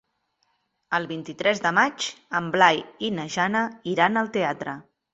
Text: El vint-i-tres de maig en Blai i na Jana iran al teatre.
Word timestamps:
El 0.99 1.05
vint-i-tres 1.11 1.61
de 1.67 1.73
maig 1.81 2.09
en 2.41 2.49
Blai 2.57 2.83
i 3.11 3.15
na 3.21 3.29
Jana 3.39 3.65
iran 3.97 4.23
al 4.25 4.37
teatre. 4.41 4.79